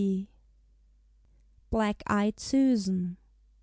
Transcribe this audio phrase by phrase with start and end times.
[1.69, 3.17] BLACK EYED SUSAN.